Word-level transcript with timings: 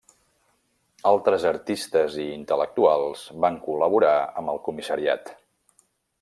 Altres 1.09 1.45
artistes 1.49 2.17
i 2.23 2.25
intel·lectuals 2.37 3.27
van 3.45 3.61
col·laborar 3.69 4.15
amb 4.43 4.55
el 4.57 4.63
Comissariat. 4.71 5.33